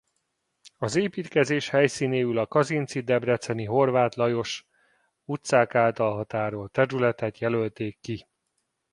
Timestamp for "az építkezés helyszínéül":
0.77-2.37